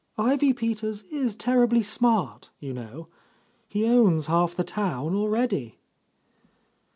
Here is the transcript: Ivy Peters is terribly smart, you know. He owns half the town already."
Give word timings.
Ivy 0.17 0.53
Peters 0.53 1.03
is 1.11 1.35
terribly 1.35 1.83
smart, 1.83 2.49
you 2.57 2.73
know. 2.73 3.07
He 3.67 3.85
owns 3.85 4.25
half 4.25 4.55
the 4.55 4.63
town 4.63 5.13
already." 5.13 5.77